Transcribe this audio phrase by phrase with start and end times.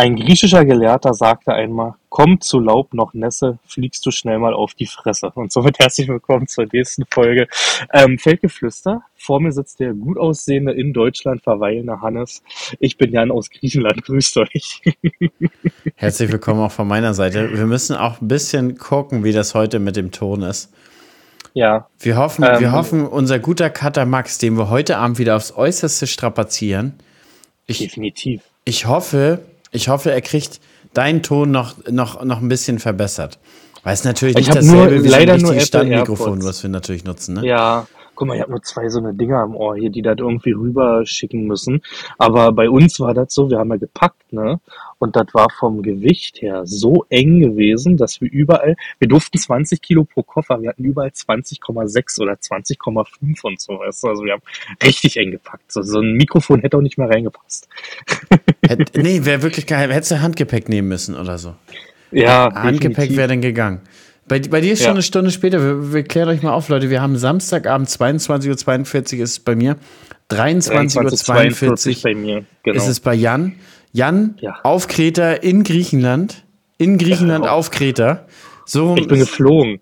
[0.00, 4.72] Ein griechischer Gelehrter sagte einmal, komm zu Laub noch Nässe, fliegst du schnell mal auf
[4.72, 5.30] die Fresse.
[5.34, 7.48] Und somit herzlich willkommen zur nächsten Folge
[7.92, 9.02] ähm, Feldgeflüster.
[9.14, 12.42] Vor mir sitzt der gut aussehende, in Deutschland verweilende Hannes.
[12.78, 14.80] Ich bin Jan aus Griechenland, grüßt euch.
[15.96, 17.52] Herzlich willkommen auch von meiner Seite.
[17.52, 20.72] Wir müssen auch ein bisschen gucken, wie das heute mit dem Ton ist.
[21.52, 21.88] Ja.
[21.98, 25.54] Wir hoffen, ähm, wir hoffen, unser guter Cutter Max, den wir heute Abend wieder aufs
[25.54, 26.94] Äußerste strapazieren.
[27.66, 28.40] Ich, definitiv.
[28.64, 29.40] Ich hoffe,
[29.70, 30.60] ich hoffe, er kriegt
[30.94, 33.38] deinen Ton noch, noch, noch ein bisschen verbessert.
[33.82, 37.04] Weil es natürlich ich nicht dasselbe nur, wie leider ein nur Standmikrofon, was wir natürlich
[37.04, 37.36] nutzen.
[37.36, 37.46] Ne?
[37.46, 37.86] Ja,
[38.20, 40.52] guck mal, ich habe nur zwei so eine Dinger im Ohr hier, die das irgendwie
[40.52, 41.80] rüber schicken müssen.
[42.18, 44.60] Aber bei uns war das so, wir haben ja gepackt, ne?
[44.98, 49.80] Und das war vom Gewicht her so eng gewesen, dass wir überall, wir durften 20
[49.80, 53.78] Kilo pro Koffer, wir hatten überall 20,6 oder 20,5 und so.
[53.78, 54.08] Weißt du?
[54.08, 54.42] Also wir haben
[54.84, 55.72] richtig eng gepackt.
[55.72, 57.70] So, so ein Mikrofon hätte auch nicht mehr reingepasst.
[58.68, 59.90] Hätt, nee, wäre wirklich geil.
[59.90, 61.54] Hättest du Handgepäck nehmen müssen oder so.
[62.10, 63.80] Ja, Handgepäck wäre dann gegangen.
[64.30, 64.92] Bei, bei dir ist schon ja.
[64.92, 65.60] eine Stunde später.
[65.60, 66.88] Wir, wir, klären euch mal auf, Leute.
[66.88, 69.76] Wir haben Samstagabend 22.42 Uhr ist es bei mir.
[70.30, 72.44] 23.42 Uhr bei mir.
[72.62, 72.76] Genau.
[72.76, 73.56] ist es bei Jan.
[73.90, 74.54] Jan ja.
[74.62, 76.44] auf Kreta in Griechenland.
[76.78, 78.24] In Griechenland ja, auf Kreta.
[78.64, 79.80] So, ich bin geflogen.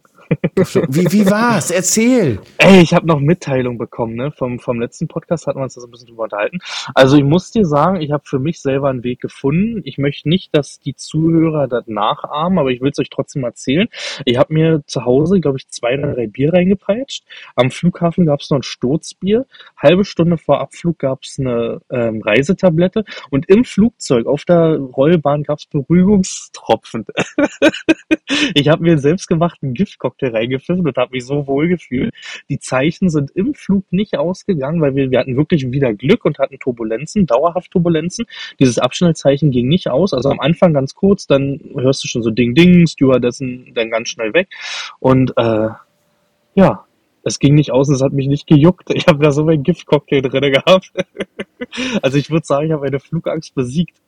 [0.88, 1.70] Wie, wie war's?
[1.70, 2.40] Erzähl!
[2.58, 4.32] Ey, ich habe noch Mitteilung bekommen, ne?
[4.32, 6.58] Vom, vom letzten Podcast hatten wir uns das ein bisschen drüber unterhalten.
[6.94, 9.80] Also ich muss dir sagen, ich habe für mich selber einen Weg gefunden.
[9.84, 13.88] Ich möchte nicht, dass die Zuhörer das nachahmen, aber ich will es euch trotzdem erzählen.
[14.24, 17.24] Ich habe mir zu Hause, glaube ich, zwei oder drei Bier reingepeitscht.
[17.56, 19.46] Am Flughafen gab es noch ein Sturzbier.
[19.76, 23.04] Halbe Stunde vor Abflug gab es eine ähm, Reisetablette.
[23.30, 27.06] Und im Flugzeug auf der Rollbahn gab es Beruhigungstropfen.
[28.54, 32.12] ich habe mir selbstgemachten Giftcocktail Cocktail reingepfiffen und habe mich so wohl gefühlt.
[32.48, 36.38] Die Zeichen sind im Flug nicht ausgegangen, weil wir, wir hatten wirklich wieder Glück und
[36.38, 38.26] hatten Turbulenzen, dauerhaft Turbulenzen.
[38.58, 40.12] Dieses Abschnellzeichen ging nicht aus.
[40.12, 44.08] Also am Anfang ganz kurz, dann hörst du schon so Ding Ding, Stewardessen dann ganz
[44.10, 44.48] schnell weg.
[44.98, 45.68] Und äh,
[46.54, 46.84] ja,
[47.28, 48.90] es ging nicht aus, es hat mich nicht gejuckt.
[48.92, 50.92] Ich habe da so meinen Giftcocktail drin gehabt.
[52.02, 54.00] Also ich würde sagen, ich habe eine Flugangst besiegt.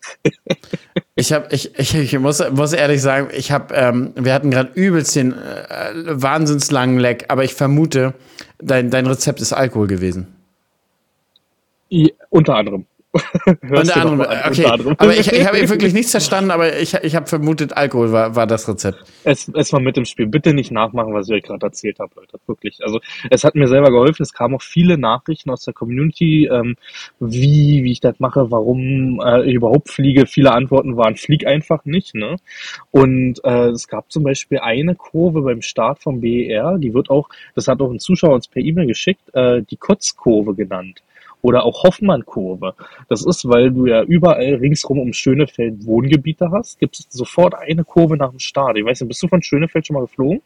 [1.17, 4.71] Ich habe, ich, ich, ich muss, muss ehrlich sagen, ich habe, ähm, wir hatten gerade
[4.75, 8.15] übelst den äh, wahnsinnslangen Leck, aber ich vermute,
[8.61, 10.29] dein, dein Rezept ist Alkohol gewesen.
[11.89, 12.87] Ja, unter anderem.
[13.13, 14.71] Unter anderem, an, okay.
[14.71, 15.03] Unter.
[15.03, 18.47] Aber ich, ich habe wirklich nichts verstanden, aber ich, ich habe vermutet, Alkohol war, war
[18.47, 19.05] das Rezept.
[19.25, 20.27] Es, es war mit im Spiel.
[20.27, 22.39] Bitte nicht nachmachen, was ich euch gerade erzählt habe, Leute.
[22.47, 22.79] Wirklich.
[22.83, 24.23] Also es hat mir selber geholfen.
[24.23, 26.77] Es kamen auch viele Nachrichten aus der Community, ähm,
[27.19, 30.27] wie, wie ich das mache, warum äh, ich überhaupt fliege.
[30.27, 32.15] Viele Antworten waren, flieg einfach nicht.
[32.15, 32.37] Ne?
[32.93, 37.29] Und äh, es gab zum Beispiel eine Kurve beim Start vom BER, die wird auch,
[37.55, 41.03] das hat auch ein Zuschauer uns per E-Mail geschickt, äh, die Kotzkurve genannt
[41.43, 42.75] oder auch Hoffmann-Kurve.
[43.09, 47.85] Das ist, weil du ja überall ringsrum um Schönefeld Wohngebiete hast, gibt es sofort eine
[47.85, 48.77] Kurve nach dem Start.
[48.77, 50.43] Ich weiß nicht, bist du von Schönefeld schon mal geflogen?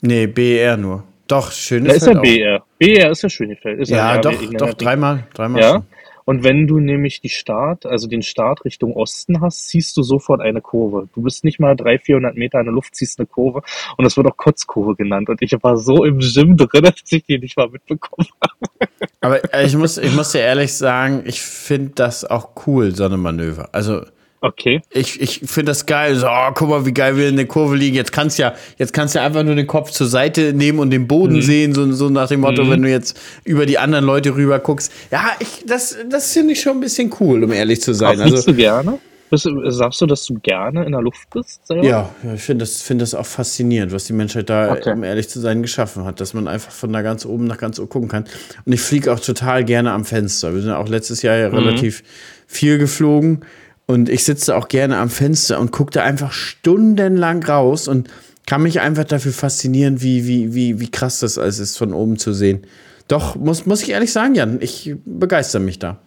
[0.00, 1.04] Nee, BR nur.
[1.26, 2.02] Doch, Schönefeld.
[2.02, 2.64] Da ist ja BR.
[2.78, 3.80] BR ist ja Schönefeld.
[3.80, 5.60] Ist ja, ja doch, doch, dreimal, dreimal.
[5.60, 5.70] Ja.
[5.72, 5.84] Schon.
[6.30, 10.40] Und wenn du nämlich die Start, also den Start Richtung Osten hast, ziehst du sofort
[10.40, 11.08] eine Kurve.
[11.12, 13.62] Du bist nicht mal 300, 400 Meter in der Luft, ziehst eine Kurve
[13.96, 15.28] und das wird auch Kotzkurve genannt.
[15.28, 18.92] Und ich war so im Gym drin, dass ich die nicht mal mitbekommen habe.
[19.20, 23.06] Aber äh, ich muss, ich muss dir ehrlich sagen, ich finde das auch cool, so
[23.06, 23.70] eine Manöver.
[23.72, 24.02] Also,
[24.42, 24.80] Okay.
[24.90, 26.16] Ich, ich finde das geil.
[26.16, 27.94] So, oh, guck mal, wie geil wir in der Kurve liegen.
[27.94, 31.06] Jetzt kannst ja, jetzt kannst ja einfach nur den Kopf zur Seite nehmen und den
[31.06, 31.42] Boden mhm.
[31.42, 32.70] sehen, so, so nach dem Motto, mhm.
[32.70, 34.92] wenn du jetzt über die anderen Leute rüber guckst.
[35.10, 38.18] Ja, ich, das, das finde ich schon ein bisschen cool, um ehrlich zu sein.
[38.20, 38.98] Also, du gerne?
[39.28, 41.64] Bist, sagst du, dass du gerne in der Luft bist?
[41.64, 41.86] Selber?
[41.86, 44.92] Ja, ich finde das, find das auch faszinierend, was die Menschheit da, okay.
[44.92, 47.78] um ehrlich zu sein, geschaffen hat, dass man einfach von da ganz oben nach ganz
[47.78, 48.24] oben gucken kann.
[48.64, 50.52] Und ich fliege auch total gerne am Fenster.
[50.52, 51.58] Wir sind auch letztes Jahr ja mhm.
[51.58, 52.02] relativ
[52.48, 53.44] viel geflogen.
[53.90, 58.08] Und ich sitze auch gerne am Fenster und gucke da einfach stundenlang raus und
[58.46, 62.16] kann mich einfach dafür faszinieren, wie, wie, wie, wie krass das alles ist, von oben
[62.16, 62.60] zu sehen.
[63.08, 65.98] Doch, muss, muss ich ehrlich sagen, Jan, ich begeister mich da.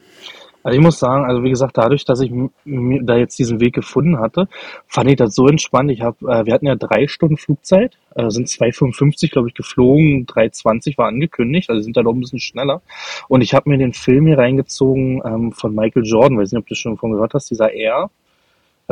[0.63, 2.31] Also ich muss sagen, also wie gesagt, dadurch, dass ich
[2.66, 4.47] da jetzt diesen Weg gefunden hatte,
[4.88, 5.92] fand ich das so entspannt.
[5.92, 10.25] Ich habe, äh, wir hatten ja drei Stunden Flugzeit, äh, sind 2,55 glaube ich geflogen,
[10.25, 12.81] 3,20 war angekündigt, also sind da doch ein bisschen schneller.
[13.27, 16.68] Und ich habe mir den Film hier reingezogen ähm, von Michael Jordan, weiß nicht, ob
[16.68, 18.09] du schon von gehört hast, dieser Air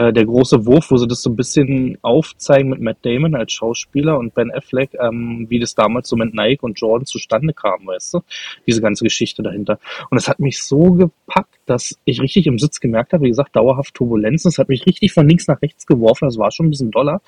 [0.01, 3.51] äh, der große Wurf, wo sie das so ein bisschen aufzeigen mit Matt Damon als
[3.51, 7.86] Schauspieler und Ben Affleck, ähm, wie das damals so mit Nike und Jordan zustande kam,
[7.86, 8.21] weißt du?
[8.65, 9.80] Diese ganze Geschichte dahinter.
[10.09, 13.56] Und es hat mich so gepackt, dass ich richtig im Sitz gemerkt habe, wie gesagt,
[13.56, 14.50] dauerhaft Turbulenzen.
[14.50, 17.21] Es hat mich richtig von links nach rechts geworfen, das war schon ein bisschen doller.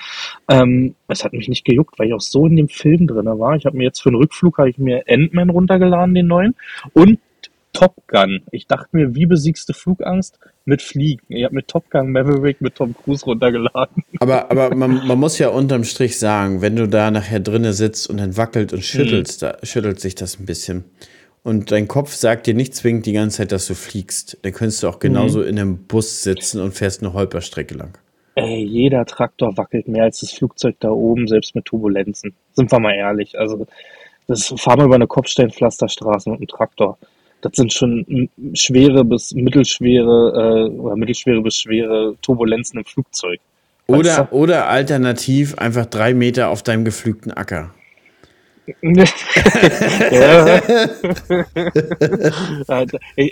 [0.49, 3.55] Ähm, es hat mich nicht gejuckt, weil ich auch so in dem Film drin war.
[3.55, 6.55] Ich habe mir jetzt für den Rückflug, habe ich mir Ant-Man runtergeladen, den neuen,
[6.93, 7.19] und
[7.73, 8.43] Top Gun.
[8.51, 10.39] Ich dachte mir, wie besiegst du Flugangst?
[10.65, 11.25] Mit Fliegen.
[11.27, 14.03] Ich habe mit Top Gun Maverick mit Tom Cruise runtergeladen.
[14.19, 18.09] Aber, aber man, man muss ja unterm Strich sagen, wenn du da nachher drinnen sitzt
[18.09, 19.47] und dann wackelt und schüttelst, mhm.
[19.47, 20.85] da schüttelt sich das ein bisschen.
[21.43, 24.37] Und dein Kopf sagt dir nicht zwingend die ganze Zeit, dass du fliegst.
[24.43, 25.47] Dann könntest du auch genauso mhm.
[25.47, 27.97] in einem Bus sitzen und fährst eine Holperstrecke lang.
[28.35, 32.33] Ey, jeder Traktor wackelt mehr als das Flugzeug da oben, selbst mit Turbulenzen.
[32.53, 33.37] Sind wir mal ehrlich.
[33.37, 33.67] Also,
[34.27, 36.97] das fahren wir über eine Kopfsteinpflasterstraße mit einem Traktor.
[37.43, 43.41] Das sind schon schwere bis mittelschwere äh, oder mittelschwere bis schwere Turbulenzen im Flugzeug.
[43.85, 47.73] Oder, oder alternativ einfach drei Meter auf deinem geflügten Acker.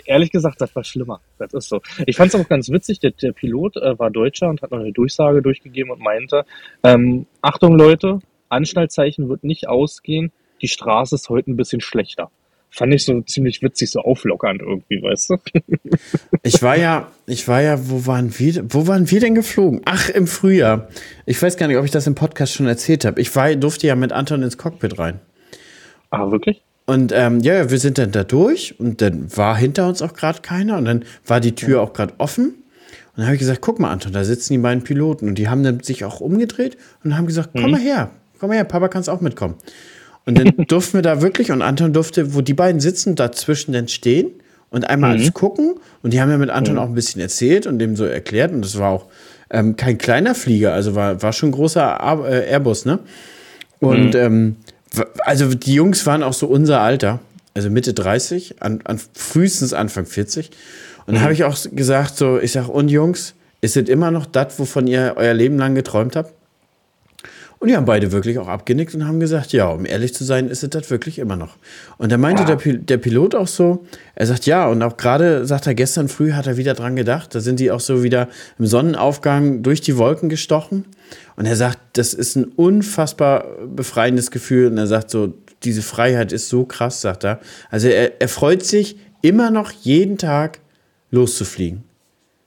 [0.04, 1.22] Ehrlich gesagt, das war schlimmer.
[1.38, 1.80] Das ist so.
[2.04, 4.80] Ich fand es auch ganz witzig, der, der Pilot äh, war Deutscher und hat noch
[4.80, 6.44] eine Durchsage durchgegeben und meinte,
[6.84, 8.18] ähm, Achtung Leute,
[8.50, 12.30] Anschnallzeichen wird nicht ausgehen, die Straße ist heute ein bisschen schlechter
[12.72, 15.36] fand ich so ziemlich witzig, so auflockernd irgendwie, weißt du?
[16.42, 19.82] ich war ja, ich war ja, wo waren wir, wo waren wir denn geflogen?
[19.84, 20.88] Ach, im Frühjahr.
[21.26, 23.20] Ich weiß gar nicht, ob ich das im Podcast schon erzählt habe.
[23.20, 25.20] Ich war, durfte ja mit Anton ins Cockpit rein.
[26.10, 26.62] Ah, wirklich?
[26.86, 30.40] Und ähm, ja, wir sind dann da durch und dann war hinter uns auch gerade
[30.40, 32.46] keiner und dann war die Tür auch gerade offen.
[32.48, 35.28] Und dann habe ich gesagt, guck mal, Anton, da sitzen die beiden Piloten.
[35.28, 37.70] Und die haben dann sich auch umgedreht und haben gesagt, komm mhm.
[37.72, 38.10] mal her,
[38.40, 39.56] komm mal her, Papa kannst auch mitkommen.
[40.24, 43.88] Und dann durften wir da wirklich, und Anton durfte, wo die beiden sitzen, dazwischen dann
[43.88, 44.30] stehen
[44.70, 45.32] und einmal mhm.
[45.34, 45.74] gucken.
[46.02, 46.80] Und die haben ja mit Anton mhm.
[46.80, 48.52] auch ein bisschen erzählt und dem so erklärt.
[48.52, 49.06] Und das war auch
[49.50, 53.00] ähm, kein kleiner Flieger, also war, war schon ein großer äh, Airbus, ne?
[53.80, 54.20] Und mhm.
[54.20, 54.56] ähm,
[55.24, 57.20] also die Jungs waren auch so unser Alter,
[57.54, 60.50] also Mitte 30, an, an frühestens Anfang 40.
[61.06, 61.24] Und da mhm.
[61.24, 64.86] habe ich auch gesagt, so, ich sag, und Jungs, ist es immer noch das, wovon
[64.86, 66.32] ihr euer Leben lang geträumt habt?
[67.62, 70.48] Und die haben beide wirklich auch abgenickt und haben gesagt, ja, um ehrlich zu sein,
[70.48, 71.58] ist es das wirklich immer noch.
[71.96, 72.56] Und da meinte ja.
[72.56, 73.86] der, der Pilot auch so,
[74.16, 77.36] er sagt, ja, und auch gerade, sagt er, gestern früh hat er wieder dran gedacht,
[77.36, 78.28] da sind die auch so wieder
[78.58, 80.86] im Sonnenaufgang durch die Wolken gestochen.
[81.36, 84.66] Und er sagt, das ist ein unfassbar befreiendes Gefühl.
[84.66, 85.32] Und er sagt so,
[85.62, 87.38] diese Freiheit ist so krass, sagt er.
[87.70, 90.58] Also er, er freut sich immer noch jeden Tag
[91.12, 91.84] loszufliegen.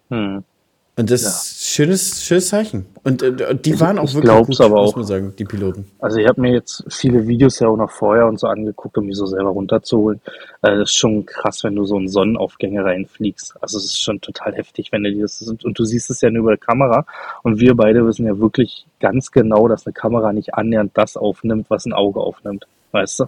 [0.10, 0.44] Hm.
[0.98, 1.30] Und das ja.
[1.30, 2.86] ist schönes, schönes Zeichen.
[3.04, 4.96] Und äh, die ich, waren auch wirklich gut, aber muss auch.
[4.96, 5.92] man sagen, die Piloten.
[6.00, 9.06] Also ich habe mir jetzt viele Videos ja auch noch vorher und so angeguckt, um
[9.06, 10.22] die so selber runterzuholen.
[10.62, 13.56] Äh, das ist schon krass, wenn du so in Sonnenaufgänge reinfliegst.
[13.62, 16.44] Also es ist schon total heftig, wenn du das und du siehst es ja nur
[16.44, 17.06] über die Kamera.
[17.44, 21.66] Und wir beide wissen ja wirklich ganz genau, dass eine Kamera nicht annähernd das aufnimmt,
[21.70, 22.68] was ein Auge aufnimmt.
[22.94, 23.26] Weißt du?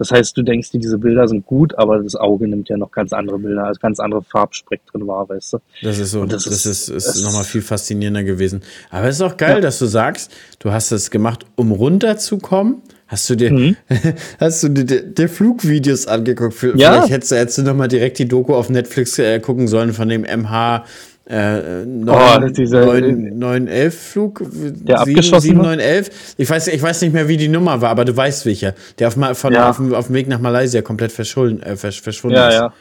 [0.00, 2.90] Das heißt, du denkst dir, diese Bilder sind gut, aber das Auge nimmt ja noch
[2.90, 5.58] ganz andere Bilder, also ganz andere Farbspektren wahr, weißt du?
[5.82, 8.62] Das ist so, das, das, ist, ist, ist nochmal viel faszinierender gewesen.
[8.88, 9.60] Aber es ist auch geil, ja.
[9.60, 12.80] dass du sagst, du hast es gemacht, um runterzukommen.
[13.08, 13.76] Hast du dir, mhm.
[14.40, 16.54] hast du dir, dir Flugvideos angeguckt?
[16.54, 17.06] Vielleicht ja.
[17.06, 20.86] hättest, hättest du nochmal direkt die Doku auf Netflix äh, gucken sollen von dem MH
[21.30, 26.34] äh, 9, oh, dieser 9, 911 Flug, der 7, 7, 911.
[26.36, 28.74] Ich weiß, ich weiß nicht mehr, wie die Nummer war, aber du weißt welcher.
[28.98, 29.70] Der auf, von, ja.
[29.70, 32.54] auf, auf, dem Weg nach Malaysia komplett verschwunden, äh, verschwunden ja, ist.
[32.54, 32.72] Ja.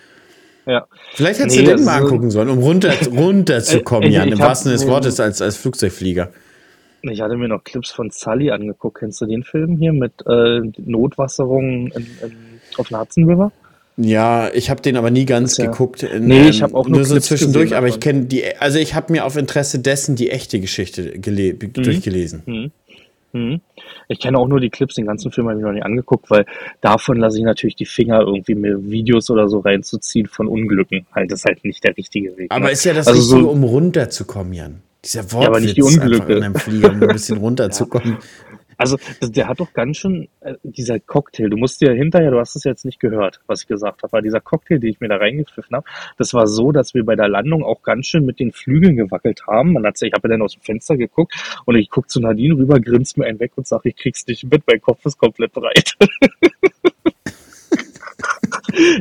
[0.66, 0.88] Ja.
[1.14, 4.80] Vielleicht hättest nee, du den mal angucken sollen, um runter, runterzukommen, Jan, im wahrsten Sinne
[4.80, 6.30] des Wortes, als, als Flugzeugflieger.
[7.02, 9.00] Ich hatte mir noch Clips von Sully angeguckt.
[9.00, 12.36] Kennst du den Film hier mit äh, Notwasserung in, in,
[12.78, 13.52] auf dem Hudson River?
[14.02, 15.66] Ja, ich habe den aber nie ganz ja.
[15.66, 16.04] geguckt.
[16.04, 18.96] In, nee, ich habe auch nur, nur so zwischendurch, aber ich kenne die, also ich
[18.96, 21.74] habe mir auf Interesse dessen die echte Geschichte mhm.
[21.74, 22.44] durchgelesen.
[22.46, 22.72] Mhm.
[23.34, 23.62] Mhm.
[24.08, 26.46] Ich kenne auch nur die Clips, den ganzen Film habe ich noch nicht angeguckt, weil
[26.80, 31.06] davon lasse ich natürlich die Finger irgendwie mir Videos oder so reinzuziehen von Unglücken.
[31.14, 32.52] Halt, das ist halt nicht der richtige Weg.
[32.52, 32.72] Aber ne?
[32.72, 34.82] ist ja das also Richtige, so, um runterzukommen, Jan.
[35.04, 36.34] Dieser Wort ja, aber nicht die Unglücke.
[36.34, 38.18] in einem Flieger, um ein bisschen runterzukommen.
[38.80, 42.56] Also der hat doch ganz schön, äh, dieser Cocktail, du musst dir hinterher, du hast
[42.56, 45.18] es jetzt nicht gehört, was ich gesagt habe, aber dieser Cocktail, den ich mir da
[45.18, 45.86] reingepfiffen habe,
[46.18, 49.46] das war so, dass wir bei der Landung auch ganz schön mit den Flügeln gewackelt
[49.48, 49.74] haben.
[49.74, 51.34] Man hat, ich habe ja dann aus dem Fenster geguckt
[51.66, 54.50] und ich guck zu Nadine rüber, grinst mir einen weg und sage, ich krieg's nicht
[54.50, 55.98] mit, mein Kopf ist komplett breit.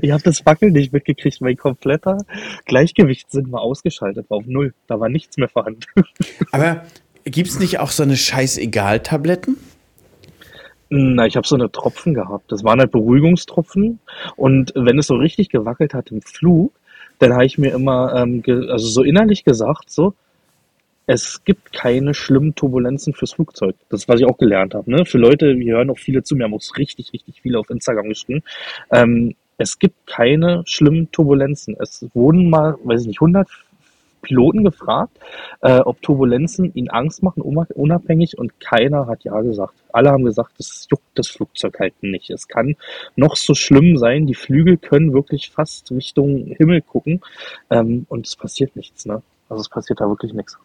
[0.02, 1.40] ich habe das Wackeln nicht mitgekriegt.
[1.40, 2.18] Mein kompletter
[2.64, 4.75] Gleichgewichtssinn war ausgeschaltet, war auf Null.
[4.87, 5.82] Da war nichts mehr vorhanden.
[6.50, 6.85] Aber
[7.30, 9.56] Gibt es nicht auch so eine Scheißegal-Tabletten?
[10.90, 12.50] Na, ich habe so eine Tropfen gehabt.
[12.50, 13.99] Das waren halt Beruhigungstropfen.
[14.37, 16.73] Und wenn es so richtig gewackelt hat im Flug,
[17.18, 20.14] dann habe ich mir immer, ähm, also so innerlich gesagt, so,
[21.06, 23.76] es gibt keine schlimmen Turbulenzen fürs Flugzeug.
[23.90, 24.90] Das was ich auch gelernt habe.
[24.90, 25.04] Ne?
[25.04, 28.08] Für Leute, wir hören auch viele zu, mir haben auch richtig, richtig viele auf Instagram
[28.08, 28.42] geschrieben.
[28.90, 31.76] Ähm, es gibt keine schlimmen Turbulenzen.
[31.80, 33.49] Es wurden mal, weiß ich nicht, 100
[34.22, 35.18] Piloten gefragt,
[35.60, 39.75] äh, ob Turbulenzen ihnen Angst machen, unabhängig, und keiner hat ja gesagt.
[39.92, 42.30] Alle haben gesagt, das juckt das Flugzeug halt nicht.
[42.30, 42.76] Es kann
[43.16, 47.20] noch so schlimm sein, die Flügel können wirklich fast Richtung Himmel gucken
[47.70, 49.06] ähm, und es passiert nichts.
[49.06, 49.22] Ne?
[49.48, 50.58] Also es passiert da wirklich nichts.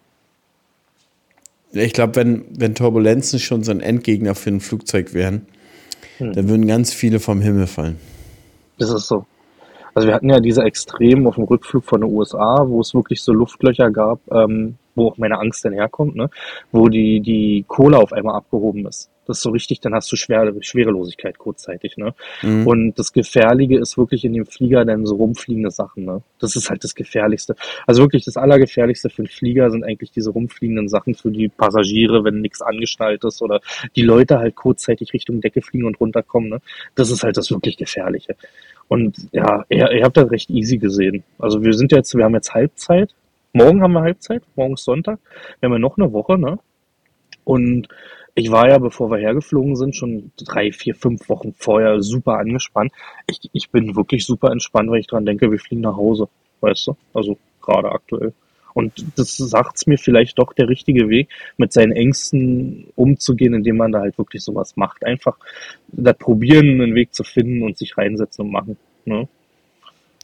[1.71, 5.47] Ich glaube, wenn, wenn Turbulenzen schon so ein Endgegner für ein Flugzeug wären,
[6.17, 6.33] hm.
[6.33, 7.97] dann würden ganz viele vom Himmel fallen.
[8.77, 9.25] Das ist so.
[9.93, 13.21] Also wir hatten ja diese Extremen auf dem Rückflug von den USA, wo es wirklich
[13.21, 16.29] so Luftlöcher gab, ähm, wo auch meine Angst dann herkommt, ne?
[16.71, 19.09] wo die, die Kohle auf einmal abgehoben ist.
[19.25, 22.13] Das ist so richtig, dann hast du Schwere, Schwerelosigkeit kurzzeitig, ne?
[22.41, 22.67] Mhm.
[22.67, 26.21] Und das Gefährliche ist wirklich in dem Flieger dann so rumfliegende Sachen, ne?
[26.39, 27.55] Das ist halt das Gefährlichste.
[27.87, 32.23] Also wirklich das Allergefährlichste für den Flieger sind eigentlich diese rumfliegenden Sachen für die Passagiere,
[32.25, 33.61] wenn nichts angeschnallt ist oder
[33.95, 36.61] die Leute halt kurzzeitig Richtung Decke fliegen und runterkommen, ne?
[36.95, 38.35] Das ist halt das wirklich Gefährliche.
[38.89, 41.23] Und ja, ihr, ihr habt das recht easy gesehen.
[41.39, 43.15] Also wir sind jetzt, wir haben jetzt Halbzeit.
[43.55, 45.19] Morgen haben wir Halbzeit, morgen ist Sonntag.
[45.59, 46.57] Wir haben ja noch eine Woche, ne?
[47.43, 47.87] Und
[48.33, 52.91] ich war ja, bevor wir hergeflogen sind, schon drei, vier, fünf Wochen vorher super angespannt.
[53.27, 56.29] Ich, ich bin wirklich super entspannt, weil ich dran denke, wir fliegen nach Hause.
[56.61, 56.97] Weißt du?
[57.13, 58.33] Also gerade aktuell.
[58.73, 63.91] Und das sagt's mir vielleicht doch der richtige Weg, mit seinen Ängsten umzugehen, indem man
[63.91, 65.05] da halt wirklich sowas macht.
[65.05, 65.37] Einfach
[65.89, 68.77] da probieren, einen Weg zu finden und sich reinsetzen und machen.
[69.05, 69.27] Ne?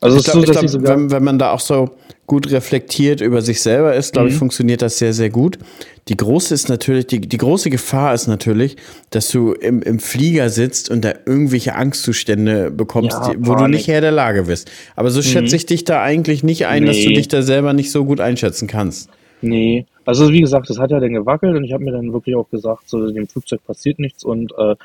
[0.02, 1.90] Also ich glaube, so, glaub, wenn, wenn, man da auch so
[2.26, 4.34] gut reflektiert über sich selber ist, glaube mhm.
[4.34, 5.60] ich, funktioniert das sehr, sehr gut.
[6.08, 8.78] Die große ist natürlich, die, die große Gefahr ist natürlich,
[9.10, 13.68] dass du im, im Flieger sitzt und da irgendwelche Angstzustände bekommst, ja, die, wo du
[13.68, 14.72] nicht Herr der Lage bist.
[14.96, 15.24] Aber so mhm.
[15.24, 16.88] schätze ich dich da eigentlich nicht ein, nee.
[16.88, 19.10] dass du dich da selber nicht so gut einschätzen kannst.
[19.42, 22.36] Nee, also wie gesagt, das hat ja dann gewackelt und ich habe mir dann wirklich
[22.36, 24.76] auch gesagt, so dem Flugzeug passiert nichts und äh,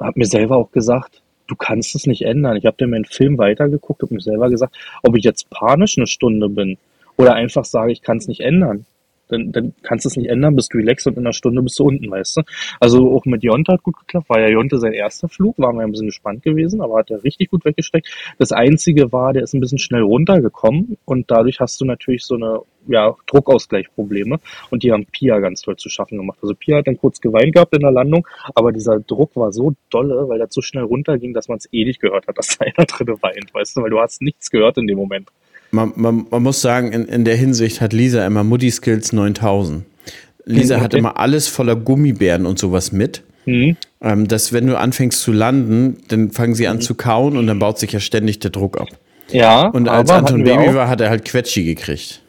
[0.00, 2.56] habe mir selber auch gesagt, du kannst es nicht ändern.
[2.56, 6.06] Ich habe dann meinen Film weitergeguckt und mir selber gesagt, ob ich jetzt panisch eine
[6.06, 6.78] Stunde bin
[7.16, 8.86] oder einfach sage, ich kann es nicht ändern.
[9.34, 11.78] Dann, dann kannst du es nicht ändern, bist du relaxed und in einer Stunde bist
[11.78, 12.42] du unten, weißt du.
[12.80, 15.82] Also auch mit Jonte hat gut geklappt, war ja Jonte sein erster Flug, waren wir
[15.82, 18.08] ein bisschen gespannt gewesen, aber hat er richtig gut weggesteckt.
[18.38, 22.36] Das Einzige war, der ist ein bisschen schnell runtergekommen und dadurch hast du natürlich so
[22.36, 24.38] eine ja, Druckausgleichprobleme
[24.70, 26.38] und die haben Pia ganz toll zu schaffen gemacht.
[26.42, 29.74] Also Pia hat dann kurz geweint gehabt in der Landung, aber dieser Druck war so
[29.90, 32.64] dolle, weil das so schnell runterging, dass man es eh nicht gehört hat, dass da
[32.76, 35.30] einer drin weint, weißt du, weil du hast nichts gehört in dem Moment.
[35.74, 39.84] Man, man, man muss sagen, in, in der Hinsicht hat Lisa immer Moody Skills 9000.
[40.46, 40.84] Lisa okay.
[40.84, 43.22] hat immer alles voller Gummibären und sowas mit.
[43.46, 43.76] Mhm.
[44.00, 46.80] Ähm, dass wenn du anfängst zu landen, dann fangen sie an mhm.
[46.82, 48.88] zu kauen und dann baut sich ja ständig der Druck ab.
[49.30, 49.68] Ja.
[49.68, 52.20] Und als Anton Baby war, hat er halt Quetschi gekriegt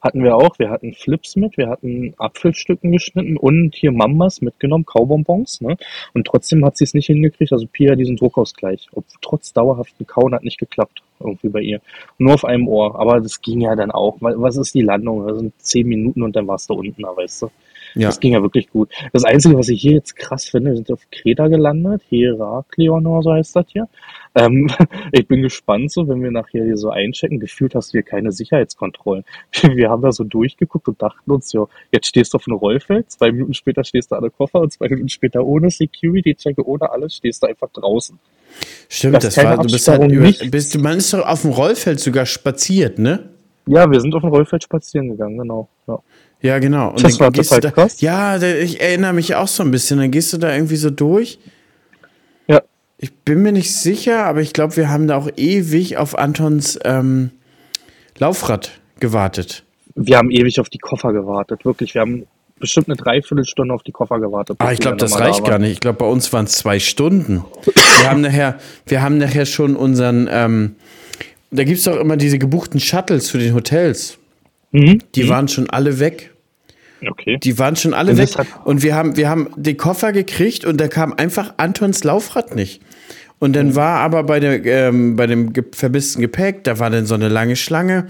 [0.00, 0.58] hatten wir auch.
[0.58, 5.60] Wir hatten Flips mit, wir hatten Apfelstücken geschnitten und hier Mambas mitgenommen, Kaubonbons.
[5.60, 5.76] Ne?
[6.14, 7.52] Und trotzdem hat sie es nicht hingekriegt.
[7.52, 8.88] Also Pia diesen Druckausgleich.
[8.92, 11.80] Ob, trotz dauerhaften Kauen hat nicht geklappt irgendwie bei ihr.
[12.18, 12.98] Nur auf einem Ohr.
[12.98, 14.16] Aber das ging ja dann auch.
[14.20, 15.26] Was ist die Landung?
[15.26, 17.50] Das sind zehn Minuten und dann warst du unten, da weißt du.
[17.94, 18.08] Ja.
[18.08, 18.90] Das ging ja wirklich gut.
[19.12, 22.02] Das Einzige, was ich hier jetzt krass finde, wir sind auf Kreta gelandet.
[22.10, 23.88] Heraklion oder so heißt das hier.
[24.34, 24.70] Ähm,
[25.12, 27.40] ich bin gespannt, so wenn wir nachher hier so einchecken.
[27.40, 29.24] Gefühlt hast du hier keine Sicherheitskontrollen.
[29.62, 33.10] Wir haben da so durchgeguckt und dachten uns, ja, jetzt stehst du auf einem Rollfeld,
[33.10, 36.90] zwei Minuten später stehst du an der Koffer und zwei Minuten später ohne Security-Checke, ohne
[36.90, 38.18] alles, stehst du einfach draußen.
[38.88, 42.00] Stimmt, das, das war, du bist halt über, bist, man ist doch auf dem Rollfeld
[42.00, 43.30] sogar spaziert, ne?
[43.66, 45.68] Ja, wir sind auf dem Rollfeld spazieren gegangen, genau.
[45.86, 45.98] Ja.
[46.42, 46.90] Ja, genau.
[46.90, 48.00] Und das dann war gehst total da, krass.
[48.00, 49.98] Ja, ich erinnere mich auch so ein bisschen.
[49.98, 51.38] Dann gehst du da irgendwie so durch.
[52.46, 52.62] Ja.
[52.98, 56.78] Ich bin mir nicht sicher, aber ich glaube, wir haben da auch ewig auf Antons
[56.84, 57.30] ähm,
[58.18, 59.64] Laufrad gewartet.
[59.94, 61.94] Wir haben ewig auf die Koffer gewartet, wirklich.
[61.94, 62.26] Wir haben
[62.58, 64.56] bestimmt eine Dreiviertelstunde auf die Koffer gewartet.
[64.60, 65.72] Ah, ich glaube, das reicht da gar nicht.
[65.72, 67.44] Ich glaube, bei uns waren es zwei Stunden.
[67.64, 70.76] wir haben nachher, wir haben nachher schon unseren, ähm,
[71.50, 74.19] da gibt es doch immer diese gebuchten Shuttles für den Hotels.
[74.72, 75.00] Mhm.
[75.14, 75.28] Die mhm.
[75.28, 76.32] waren schon alle weg.
[77.08, 77.38] Okay.
[77.42, 78.28] Die waren schon alle weg.
[78.64, 82.82] Und wir haben, wir haben den Koffer gekriegt und da kam einfach Antons Laufrad nicht.
[83.38, 83.74] Und dann mhm.
[83.76, 87.56] war aber bei, der, ähm, bei dem verbissten Gepäck, da war dann so eine lange
[87.56, 88.06] Schlange.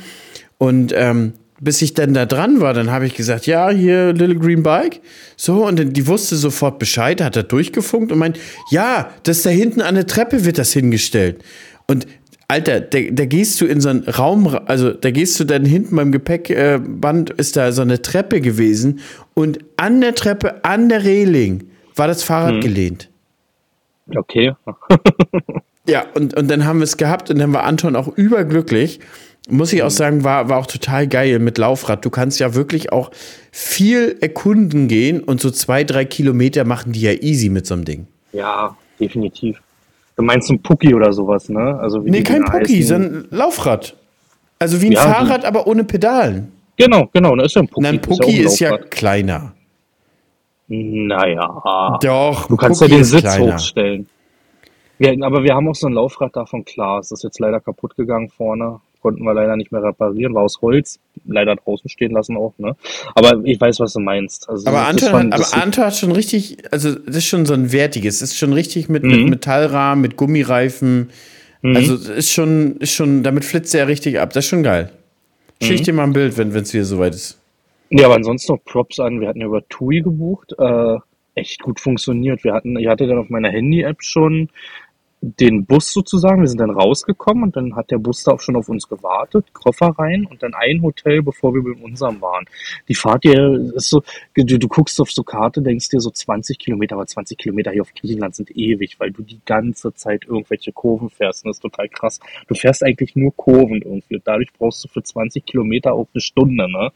[0.59, 4.37] Und ähm, bis ich dann da dran war, dann habe ich gesagt, ja, hier Little
[4.37, 5.00] Green Bike.
[5.37, 8.38] So, und dann, die wusste sofort Bescheid, hat er durchgefunkt und meint,
[8.71, 11.45] ja, das da hinten an der Treppe wird das hingestellt.
[11.87, 12.07] Und
[12.50, 15.95] Alter, da, da gehst du in so einen Raum, also da gehst du dann hinten
[15.95, 18.99] beim Gepäckband, ist da so eine Treppe gewesen
[19.35, 22.61] und an der Treppe, an der Reling war das Fahrrad hm.
[22.61, 23.09] gelehnt.
[24.12, 24.52] Okay.
[25.87, 28.99] ja, und, und dann haben wir es gehabt und dann war Anton auch überglücklich.
[29.49, 29.97] Muss ich auch hm.
[29.97, 32.04] sagen, war, war auch total geil mit Laufrad.
[32.04, 33.12] Du kannst ja wirklich auch
[33.52, 37.85] viel erkunden gehen und so zwei, drei Kilometer machen die ja easy mit so einem
[37.85, 38.09] Ding.
[38.33, 39.61] Ja, definitiv.
[40.20, 41.78] Du meinst ein Pucki oder sowas, ne?
[41.80, 43.96] Also wie nee, kein Pucki, sondern Laufrad.
[44.58, 46.52] Also wie ein ja, Fahrrad, aber ohne Pedalen.
[46.76, 47.82] Genau, genau, da ist ja ein Pucki.
[47.82, 49.52] Nein, Pucki ist ja, ist ja kleiner.
[50.68, 51.98] Naja.
[52.02, 53.54] Doch, du kannst Pucki ja den Sitz kleiner.
[53.54, 54.08] hochstellen.
[54.98, 57.96] Wir, aber wir haben auch so ein Laufrad davon, klar, es ist jetzt leider kaputt
[57.96, 62.37] gegangen vorne konnten wir leider nicht mehr reparieren, war aus Holz, leider draußen stehen lassen
[62.37, 62.76] auch, ne?
[63.14, 64.49] Aber ich weiß, was du meinst.
[64.49, 67.73] Also aber Anton, hat, aber Anton hat schon richtig, also das ist schon so ein
[67.73, 69.11] wertiges, ist schon richtig mit, mhm.
[69.11, 71.11] mit Metallrahmen, mit Gummireifen.
[71.62, 71.76] Mhm.
[71.76, 74.33] Also ist schon, ist schon, damit flitzt er richtig ab.
[74.33, 74.90] Das ist schon geil.
[75.62, 75.85] Schick mhm.
[75.85, 77.38] dir mal ein Bild, wenn es wieder soweit ist.
[77.90, 79.21] Ja, aber ansonsten noch Props an.
[79.21, 80.54] Wir hatten ja über TUI gebucht.
[80.59, 80.97] Äh,
[81.35, 82.45] echt gut funktioniert.
[82.45, 84.49] Wir hatten, ich hatte dann auf meiner Handy-App schon
[85.22, 86.40] den Bus sozusagen.
[86.40, 89.52] Wir sind dann rausgekommen und dann hat der Bus da auch schon auf uns gewartet,
[89.52, 92.46] Koffer rein und dann ein Hotel, bevor wir bei unserem waren.
[92.88, 94.02] Die Fahrt hier ist so,
[94.34, 97.82] du, du guckst auf so Karte, denkst dir so 20 Kilometer, aber 20 Kilometer hier
[97.82, 101.44] auf Griechenland sind ewig, weil du die ganze Zeit irgendwelche Kurven fährst.
[101.44, 102.18] Und das ist total krass.
[102.48, 104.16] Du fährst eigentlich nur Kurven irgendwie.
[104.16, 106.90] Und dadurch brauchst du für 20 Kilometer auch eine Stunde, ne?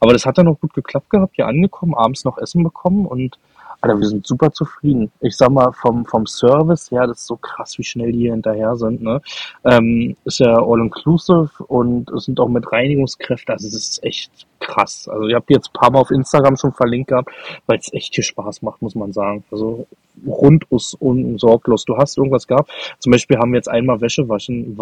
[0.00, 3.38] Aber das hat dann auch gut geklappt gehabt, hier angekommen, abends noch Essen bekommen und
[3.80, 5.10] Alter, wir sind super zufrieden.
[5.20, 8.32] Ich sag mal, vom, vom Service her, das ist so krass, wie schnell die hier
[8.32, 9.02] hinterher sind.
[9.02, 9.20] Ne?
[9.64, 13.52] Ähm, ist ja all-inclusive und es sind auch mit Reinigungskräften.
[13.52, 15.08] Also, das ist echt krass.
[15.08, 17.30] Also, ich habe die jetzt ein paar Mal auf Instagram schon verlinkt gehabt,
[17.66, 19.44] weil es echt viel Spaß macht, muss man sagen.
[19.50, 19.86] Also,
[20.26, 21.84] rund und sorglos.
[21.84, 22.70] Du hast irgendwas gehabt.
[22.98, 24.78] Zum Beispiel haben wir jetzt einmal Wäsche waschen,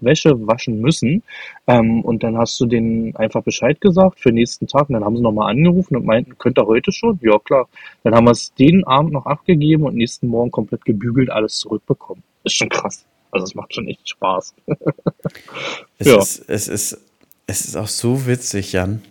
[0.00, 1.22] Wäsche waschen müssen.
[1.66, 4.88] Ähm, und dann hast du denen einfach Bescheid gesagt für den nächsten Tag.
[4.88, 7.18] Und dann haben sie nochmal angerufen und meinten, könnt ihr heute schon?
[7.22, 7.68] Ja, klar.
[8.04, 12.22] Dann haben wir es den Abend noch abgegeben und nächsten Morgen komplett gebügelt alles zurückbekommen.
[12.44, 13.04] Ist schon krass.
[13.30, 14.54] Also es macht schon echt Spaß.
[15.98, 16.18] es, ja.
[16.18, 16.98] ist, es, ist,
[17.46, 19.02] es ist auch so witzig, Jan,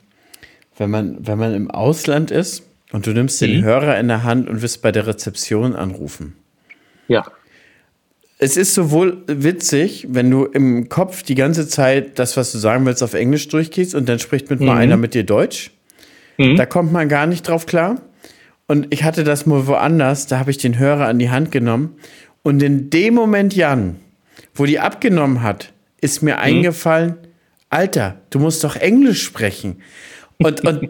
[0.78, 3.64] wenn man, wenn man im Ausland ist und du nimmst den mhm.
[3.64, 6.36] Hörer in der Hand und wirst bei der Rezeption anrufen.
[7.08, 7.26] Ja.
[8.40, 12.86] Es ist sowohl witzig, wenn du im Kopf die ganze Zeit das, was du sagen
[12.86, 14.68] willst, auf Englisch durchgehst und dann spricht mit mhm.
[14.68, 15.72] mal einer mit dir Deutsch.
[16.38, 16.56] Mhm.
[16.56, 18.00] Da kommt man gar nicht drauf klar.
[18.68, 21.96] Und ich hatte das mal woanders, da habe ich den Hörer an die Hand genommen.
[22.44, 23.96] Und in dem Moment, Jan,
[24.54, 26.42] wo die abgenommen hat, ist mir mhm.
[26.42, 27.16] eingefallen,
[27.70, 29.82] Alter, du musst doch Englisch sprechen.
[30.40, 30.90] Und, und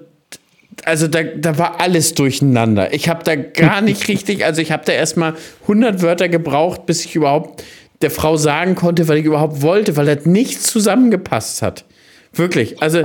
[0.86, 2.94] also da, da war alles durcheinander.
[2.94, 5.34] Ich habe da gar nicht richtig, also ich habe da erstmal
[5.64, 7.64] 100 Wörter gebraucht, bis ich überhaupt
[8.02, 11.86] der Frau sagen konnte, weil ich überhaupt wollte, weil das nichts zusammengepasst hat.
[12.34, 12.82] Wirklich.
[12.82, 13.00] Also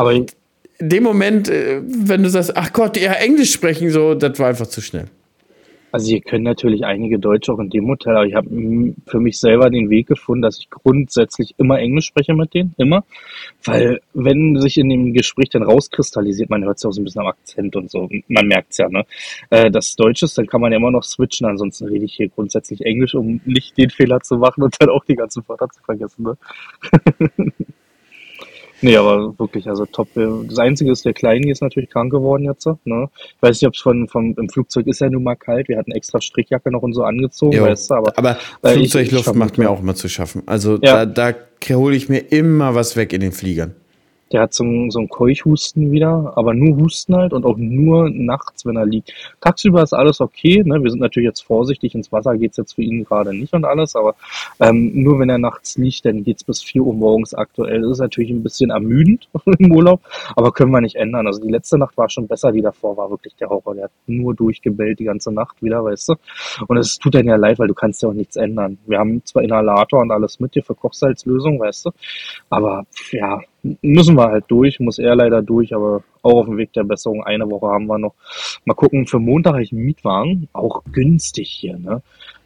[0.79, 4.49] in dem Moment, äh, wenn du sagst, ach Gott, ja, Englisch sprechen, so, das war
[4.49, 5.07] einfach zu schnell.
[5.93, 8.49] Also hier können natürlich einige Deutsche auch in dem Hotel, aber ich habe
[9.07, 13.05] für mich selber den Weg gefunden, dass ich grundsätzlich immer Englisch spreche mit denen, immer.
[13.63, 17.05] Weil wenn sich in dem Gespräch dann rauskristallisiert, man hört es ja auch so ein
[17.05, 19.05] bisschen am Akzent und so, man merkt es ja, ne?
[19.51, 22.31] Äh, das Deutsche ist, dann kann man ja immer noch switchen, ansonsten rede ich hier
[22.31, 25.83] grundsätzlich Englisch, um nicht den Fehler zu machen und dann auch die ganzen Wörter zu
[25.83, 26.39] vergessen, ne?
[28.83, 30.09] Nee, aber wirklich, also top.
[30.15, 32.67] Das Einzige ist, der Kleine ist natürlich krank geworden jetzt.
[32.85, 33.09] Ne?
[33.15, 35.69] Ich weiß nicht, ob es von, vom, im Flugzeug ist ja nun mal kalt.
[35.69, 39.27] Wir hatten extra Strickjacke noch und so angezogen, jo, weißt du, aber, aber äh, Flugzeugluft
[39.27, 40.43] ich, ich macht mir auch immer zu schaffen.
[40.47, 41.07] Also ja.
[41.07, 43.75] da, da hole ich mir immer was weg in den Fliegern.
[44.33, 48.11] Der hat so einen, so einen Keuchhusten wieder, aber nur Husten halt und auch nur
[48.11, 49.13] nachts, wenn er liegt.
[49.41, 50.83] Tagsüber ist alles okay, ne?
[50.83, 53.95] Wir sind natürlich jetzt vorsichtig, ins Wasser geht's jetzt für ihn gerade nicht und alles,
[53.95, 54.15] aber
[54.61, 57.83] ähm, nur wenn er nachts liegt, dann geht's bis vier Uhr morgens aktuell.
[57.83, 60.01] Das ist natürlich ein bisschen ermüdend im Urlaub,
[60.37, 61.27] aber können wir nicht ändern.
[61.27, 63.75] Also die letzte Nacht war schon besser, die davor war wirklich der Horror.
[63.75, 66.15] Der hat nur durchgebellt die ganze Nacht wieder, weißt du.
[66.69, 68.79] Und es tut dann ja leid, weil du kannst ja auch nichts ändern.
[68.87, 71.91] Wir haben zwar Inhalator und alles mit dir für Kochsalzlösung, weißt du,
[72.51, 76.73] aber ja, müssen wir halt durch, muss er leider durch, aber auch auf dem Weg
[76.73, 77.23] der Besserung.
[77.23, 78.15] Eine Woche haben wir noch.
[78.65, 82.03] Mal gucken, für Montag habe ich einen Mietwagen, auch günstig hier, ne?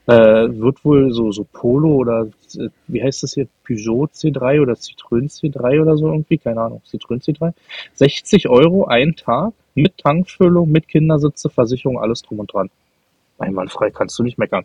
[0.08, 3.48] Äh, wird wohl so, so Polo oder äh, wie heißt das hier?
[3.66, 7.52] Peugeot C3 oder Citroën C3 oder so irgendwie, keine Ahnung, Citroën C3.
[7.94, 12.70] 60 Euro ein Tag mit Tankfüllung, mit Kindersitze, Versicherung, alles drum und dran.
[13.38, 14.64] Einwandfrei, kannst du nicht meckern.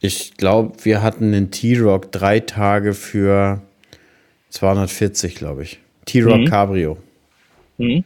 [0.00, 3.62] Ich glaube, wir hatten den T-Rock drei Tage für
[4.50, 5.80] 240, glaube ich.
[6.06, 6.44] T-Rock mhm.
[6.46, 6.96] Cabrio.
[7.78, 8.04] Mhm.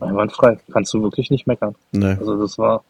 [0.00, 0.58] Einwandfrei.
[0.72, 1.74] Kannst du wirklich nicht meckern.
[1.92, 2.16] Nee.
[2.18, 2.84] Also das war.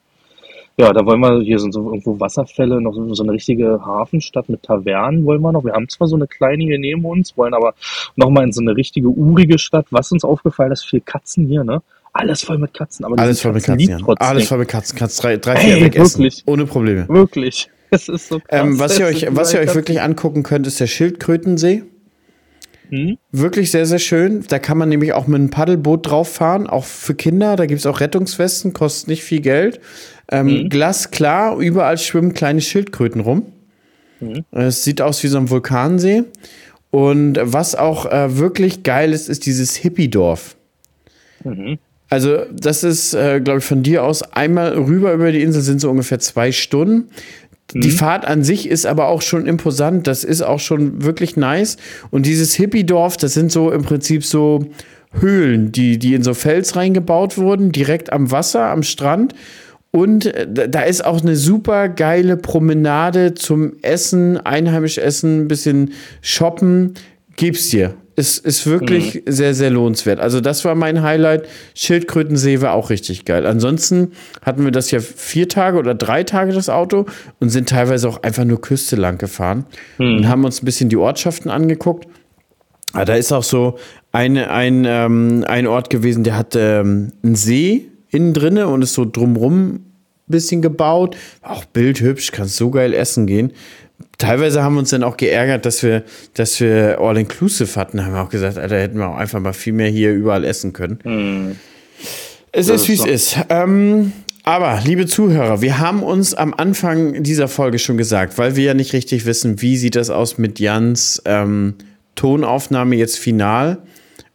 [0.77, 4.63] Ja, da wollen wir, hier sind so irgendwo Wasserfälle, noch so eine richtige Hafenstadt mit
[4.63, 5.65] Tavernen wollen wir noch.
[5.65, 7.75] Wir haben zwar so eine kleine hier neben uns, wollen aber
[8.15, 9.87] nochmal in so eine richtige urige Stadt.
[9.91, 11.83] Was uns aufgefallen ist, viel Katzen hier, ne?
[12.13, 14.15] Alles voll mit Katzen, aber alles voll Katzen mit Katzen, ja.
[14.21, 14.97] Alles voll mit Katzen.
[14.97, 16.23] Kannst drei, drei vier Ey, wegessen.
[16.23, 16.45] Wirklich.
[16.47, 17.09] Ohne Probleme.
[17.09, 17.71] Wirklich.
[17.91, 18.49] Es ist so krass.
[18.51, 21.85] Ähm, was ihr euch, was ihr euch wirklich angucken könnt, ist der Schildkrötensee.
[22.91, 23.19] Mhm.
[23.33, 24.45] Wirklich sehr, sehr schön.
[24.49, 27.57] Da kann man nämlich auch mit einem Paddelboot drauf fahren, auch für Kinder.
[27.57, 29.81] Da gibt es auch Rettungswesten, kostet nicht viel Geld.
[30.31, 30.69] Ähm, mhm.
[30.69, 33.47] Glasklar, überall schwimmen kleine Schildkröten rum.
[34.21, 34.45] Mhm.
[34.51, 36.25] Es sieht aus wie so ein Vulkansee.
[36.91, 40.57] Und was auch äh, wirklich geil ist, ist dieses Hippie-Dorf.
[41.45, 41.79] Mhm.
[42.11, 45.81] Also, das ist, äh, glaube ich, von dir aus einmal rüber über die Insel sind
[45.81, 47.11] so ungefähr zwei Stunden.
[47.75, 47.93] Die mhm.
[47.93, 50.07] Fahrt an sich ist aber auch schon imposant.
[50.07, 51.77] Das ist auch schon wirklich nice.
[52.11, 54.67] Und dieses Hippie-Dorf, das sind so im Prinzip so
[55.13, 59.35] Höhlen, die, die in so Fels reingebaut wurden, direkt am Wasser, am Strand.
[59.91, 65.93] Und äh, da ist auch eine super geile Promenade zum Essen, einheimisch essen, ein bisschen
[66.21, 66.95] shoppen.
[67.37, 67.95] Gib's dir.
[68.19, 69.21] Ist, ist wirklich mhm.
[69.27, 70.19] sehr, sehr lohnenswert.
[70.19, 71.47] Also, das war mein Highlight.
[71.77, 73.47] Schildkrötensee war auch richtig geil.
[73.47, 74.11] Ansonsten
[74.43, 77.07] hatten wir das ja vier Tage oder drei Tage, das Auto,
[77.39, 79.67] und sind teilweise auch einfach nur Küste lang gefahren
[79.99, 80.17] mhm.
[80.17, 82.09] und haben uns ein bisschen die Ortschaften angeguckt.
[82.93, 83.79] Aber da ist auch so
[84.11, 88.95] eine, ein, ähm, ein Ort gewesen, der hat ähm, einen See innen drinne und ist
[88.95, 89.85] so drumrum ein
[90.27, 91.17] bisschen gebaut.
[91.43, 93.53] Auch bildhübsch, kannst so geil essen gehen.
[94.19, 98.05] Teilweise haben wir uns dann auch geärgert, dass wir, dass wir All-Inclusive hatten.
[98.05, 100.73] Haben wir auch gesagt, Alter, hätten wir auch einfach mal viel mehr hier überall essen
[100.73, 100.99] können.
[101.05, 101.57] Mhm.
[102.53, 103.39] Es ist, wie es ist.
[103.49, 108.65] Ähm, aber, liebe Zuhörer, wir haben uns am Anfang dieser Folge schon gesagt, weil wir
[108.65, 111.75] ja nicht richtig wissen, wie sieht das aus mit Jans ähm,
[112.15, 113.79] Tonaufnahme jetzt final.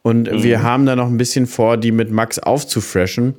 [0.01, 0.43] Und mhm.
[0.43, 3.35] wir haben da noch ein bisschen vor, die mit Max aufzufreshen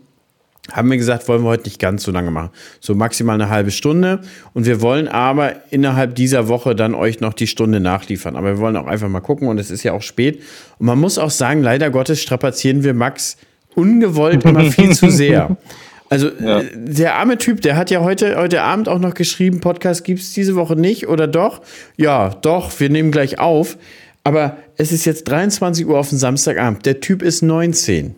[0.73, 2.51] haben wir gesagt, wollen wir heute nicht ganz so lange machen.
[2.81, 4.21] So maximal eine halbe Stunde.
[4.55, 8.35] Und wir wollen aber innerhalb dieser Woche dann euch noch die Stunde nachliefern.
[8.35, 10.43] Aber wir wollen auch einfach mal gucken und es ist ja auch spät.
[10.79, 13.37] Und man muss auch sagen, leider Gottes strapazieren wir Max
[13.75, 15.57] ungewollt immer viel zu sehr.
[16.11, 16.61] Also ja.
[16.61, 20.21] Äh, der arme Typ, der hat ja heute, heute Abend auch noch geschrieben, Podcast gibt
[20.21, 21.63] es diese Woche nicht oder doch?
[21.97, 23.79] Ja, doch, wir nehmen gleich auf.
[24.23, 26.87] Aber es ist jetzt 23 Uhr auf den Samstagabend.
[26.87, 28.15] Der Typ ist 19.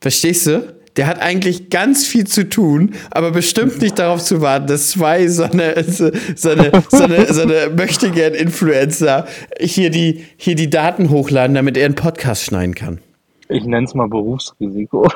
[0.00, 0.77] Verstehst du?
[0.98, 5.28] Der hat eigentlich ganz viel zu tun, aber bestimmt nicht darauf zu warten, dass zwei
[5.28, 6.06] so eine, so
[6.50, 9.26] eine, so eine, so eine Möchtegern-Influencer
[9.60, 12.98] hier die, hier die Daten hochladen, damit er einen Podcast schneiden kann.
[13.48, 15.08] Ich nenne es mal Berufsrisiko.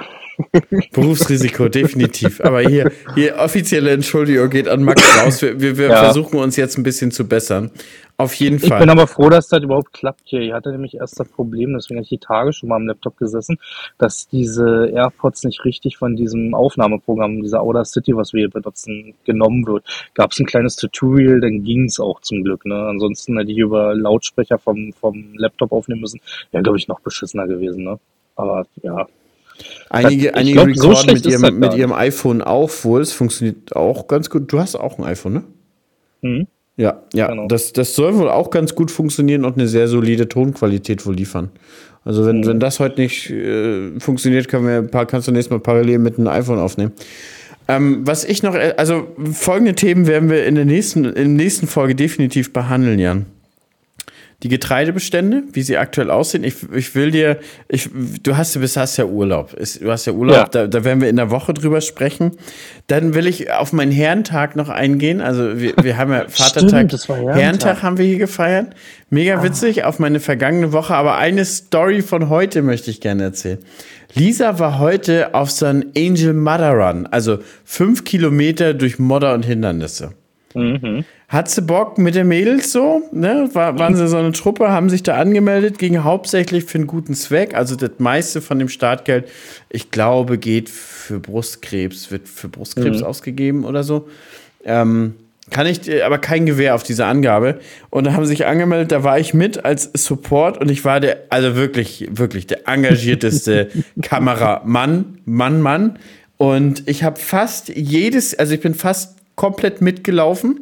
[0.93, 2.41] Berufsrisiko, definitiv.
[2.41, 5.43] Aber hier, hier offizielle Entschuldigung geht an Max raus.
[5.43, 5.97] Wir, wir, wir ja.
[5.97, 7.71] versuchen uns jetzt ein bisschen zu bessern.
[8.19, 8.79] Auf jeden Fall.
[8.79, 10.43] Ich bin aber froh, dass das überhaupt klappt hier.
[10.43, 13.17] Ich hatte nämlich erst das Problem, deswegen habe ich die Tage schon mal am Laptop
[13.17, 13.59] gesessen,
[13.99, 19.67] dass diese AirPods nicht richtig von diesem Aufnahmeprogramm, dieser Audacity, was wir hier benutzen, genommen
[19.67, 19.85] wird.
[20.15, 22.65] Gab es ein kleines Tutorial, dann ging es auch zum Glück.
[22.65, 22.77] Ne?
[22.77, 26.21] Ansonsten hätte ich über Lautsprecher vom, vom Laptop aufnehmen müssen.
[26.53, 27.83] Wäre, glaube ich, noch beschissener gewesen.
[27.85, 27.99] Ne?
[28.37, 29.07] Aber ja,
[29.91, 33.03] Einige, das, einige glaub, recorden so mit, ihrem, mit ihrem iPhone auch wohl.
[33.03, 34.53] Es funktioniert auch ganz gut.
[34.53, 35.45] Du hast auch ein iPhone, ne?
[36.23, 36.47] Mhm.
[36.77, 37.29] Ja, ja.
[37.29, 37.47] Genau.
[37.47, 41.51] Das, das soll wohl auch ganz gut funktionieren und eine sehr solide Tonqualität wohl liefern.
[42.05, 42.47] Also wenn, mhm.
[42.47, 45.99] wenn das heute nicht äh, funktioniert, können wir ein paar, kannst du nächstes Mal parallel
[45.99, 46.93] mit einem iPhone aufnehmen.
[47.69, 51.67] Ähm, was ich noch, also folgende Themen werden wir in der nächsten, in der nächsten
[51.67, 53.27] Folge definitiv behandeln, Jan
[54.43, 56.43] die Getreidebestände, wie sie aktuell aussehen.
[56.43, 57.89] Ich, ich will dir, ich,
[58.23, 59.55] du hast, du hast ja Urlaub.
[59.81, 60.45] Du hast ja Urlaub, ja.
[60.47, 62.33] Da, da werden wir in der Woche drüber sprechen.
[62.89, 65.21] Dann will ich auf meinen Herrentag noch eingehen.
[65.21, 67.37] Also wir, wir haben ja Vatertag, Stimmt, Herrentag.
[67.37, 68.75] Herrentag haben wir hier gefeiert.
[69.11, 69.43] Mega ah.
[69.45, 70.95] witzig auf meine vergangene Woche.
[70.95, 73.59] Aber eine Story von heute möchte ich gerne erzählen.
[74.15, 79.45] Lisa war heute auf so einem Angel Mother Run, also fünf Kilometer durch Modder und
[79.45, 80.13] Hindernisse.
[80.55, 81.05] Mhm.
[81.29, 83.03] Hat sie Bock mit den Mädels so?
[83.13, 83.49] Ne?
[83.53, 87.15] War, waren sie so eine Truppe, haben sich da angemeldet, ging hauptsächlich für einen guten
[87.15, 87.55] Zweck.
[87.55, 89.29] Also das meiste von dem Startgeld,
[89.71, 93.07] ich glaube, geht für Brustkrebs, wird für Brustkrebs mhm.
[93.07, 94.09] ausgegeben oder so.
[94.65, 95.15] Ähm,
[95.51, 97.61] kann ich, aber kein Gewehr auf diese Angabe.
[97.91, 101.01] Und da haben sie sich angemeldet, da war ich mit als Support und ich war
[101.01, 103.69] der, also wirklich, wirklich der engagierteste
[104.03, 105.99] Kameramann, Mann, Mann.
[106.37, 110.61] Und ich habe fast jedes, also ich bin fast komplett mitgelaufen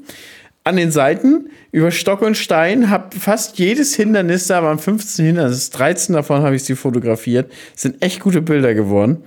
[0.64, 5.70] an den Seiten über Stock und Stein, habe fast jedes Hindernis, da waren 15 Hindernisse,
[5.72, 7.50] 13 davon habe ich sie fotografiert.
[7.74, 9.24] Sind echt gute Bilder geworden.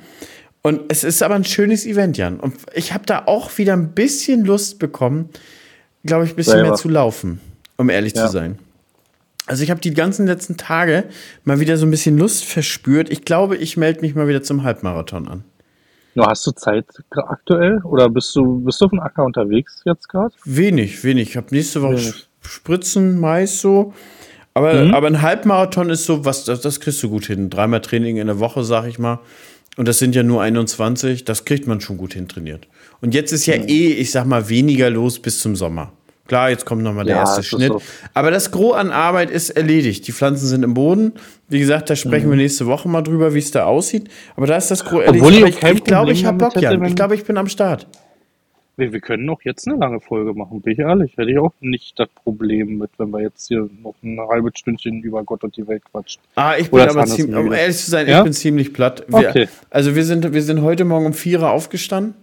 [0.61, 2.39] Und es ist aber ein schönes Event, Jan.
[2.39, 5.29] Und ich habe da auch wieder ein bisschen Lust bekommen,
[6.05, 6.69] glaube ich, ein bisschen Selber.
[6.69, 7.41] mehr zu laufen,
[7.77, 8.25] um ehrlich ja.
[8.25, 8.59] zu sein.
[9.45, 11.05] Also ich habe die ganzen letzten Tage
[11.43, 13.09] mal wieder so ein bisschen Lust verspürt.
[13.09, 15.43] Ich glaube, ich melde mich mal wieder zum Halbmarathon an.
[16.15, 20.09] Nur hast du Zeit aktuell oder bist du bist du auf dem Acker unterwegs jetzt
[20.09, 20.33] gerade?
[20.45, 21.29] Wenig, wenig.
[21.29, 22.27] Ich habe nächste Woche wenig.
[22.41, 23.93] Spritzen, Mais so.
[24.53, 24.93] Aber, mhm.
[24.93, 27.49] aber ein Halbmarathon ist so, was das, das kriegst du gut hin.
[27.49, 29.19] Dreimal Training in der Woche, sag ich mal.
[29.77, 32.67] Und das sind ja nur 21, das kriegt man schon gut hin trainiert.
[33.01, 33.67] Und jetzt ist ja mhm.
[33.67, 35.91] eh, ich sag mal, weniger los bis zum Sommer.
[36.27, 37.67] Klar, jetzt kommt nochmal der ja, erste Schnitt.
[37.67, 37.81] So.
[38.13, 40.07] Aber das Gros an Arbeit ist erledigt.
[40.07, 41.13] Die Pflanzen sind im Boden.
[41.49, 42.31] Wie gesagt, da sprechen mhm.
[42.31, 44.09] wir nächste Woche mal drüber, wie es da aussieht.
[44.37, 45.25] Aber da ist das Gros erledigt.
[45.25, 46.83] Obwohl ich, ich glaube, ich habe Bock, Jan.
[46.85, 47.87] Ich glaube, ich bin am Start.
[48.75, 51.15] Wir, wir können auch jetzt eine lange Folge machen, bin ich ehrlich.
[51.15, 55.03] Hätte ich auch nicht das Problem mit, wenn wir jetzt hier noch ein halbes Stündchen
[55.03, 56.21] über Gott und die Welt quatschen.
[56.35, 58.19] Ah, ich bin Oder aber ziemlich, um ehrlich zu sein, ja?
[58.19, 59.03] ich bin ziemlich platt.
[59.09, 59.47] Wir, okay.
[59.69, 62.15] Also wir sind, wir sind heute Morgen um vier Uhr aufgestanden.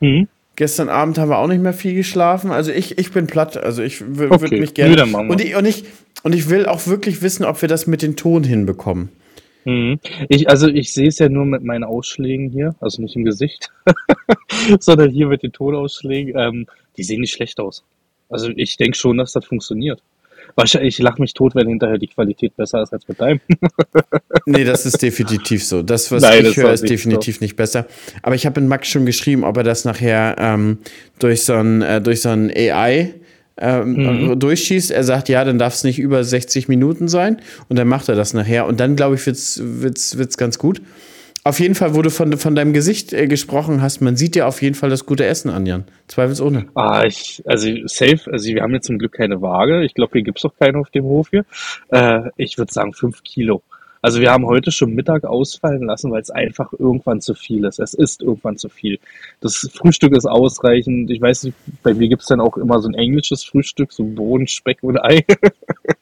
[0.00, 0.28] Mhm.
[0.58, 2.50] Gestern Abend haben wir auch nicht mehr viel geschlafen.
[2.50, 3.56] Also ich, ich bin platt.
[3.56, 4.58] Also ich würde okay.
[4.58, 5.04] mich gerne.
[5.04, 5.84] Und ich, und, ich,
[6.24, 9.10] und ich will auch wirklich wissen, ob wir das mit den Ton hinbekommen.
[9.64, 10.00] Mhm.
[10.28, 13.70] Ich, also ich sehe es ja nur mit meinen Ausschlägen hier, also nicht im Gesicht,
[14.80, 16.34] sondern hier mit den Tonausschlägen.
[16.36, 16.66] Ähm,
[16.96, 17.84] die sehen nicht schlecht aus.
[18.28, 20.02] Also ich denke schon, dass das funktioniert.
[20.58, 23.38] Wahrscheinlich, ich lache mich tot, wenn hinterher die Qualität besser ist als mit deinem.
[24.46, 25.82] nee, das ist definitiv so.
[25.82, 27.44] Das, was Nein, ich höre, ist definitiv so.
[27.44, 27.86] nicht besser.
[28.22, 30.78] Aber ich habe in Max schon geschrieben, ob er das nachher ähm,
[31.20, 33.14] durch so ein, äh, durch so ein AI
[33.56, 34.38] ähm, mhm.
[34.40, 34.90] durchschießt.
[34.90, 37.40] Er sagt, ja, dann darf es nicht über 60 Minuten sein.
[37.68, 38.66] Und dann macht er das nachher.
[38.66, 40.82] Und dann, glaube ich, wird es wird's, wird's ganz gut.
[41.48, 44.46] Auf jeden Fall, wo du von, von deinem Gesicht äh, gesprochen hast, man sieht dir
[44.46, 45.84] auf jeden Fall das gute Essen an, Jan.
[46.06, 46.66] Zweifelsohne.
[46.74, 49.82] Ah, ich, also safe, also wir haben jetzt zum Glück keine Waage.
[49.82, 51.46] Ich glaube, hier gibt es auch keine auf dem Hof hier.
[51.88, 53.62] Äh, ich würde sagen, fünf Kilo.
[54.02, 57.78] Also wir haben heute schon Mittag ausfallen lassen, weil es einfach irgendwann zu viel ist.
[57.78, 58.98] Es ist irgendwann zu viel.
[59.40, 61.10] Das Frühstück ist ausreichend.
[61.10, 64.04] Ich weiß nicht, bei mir gibt es dann auch immer so ein englisches Frühstück, so
[64.04, 65.24] Bohnen, Speck und Ei.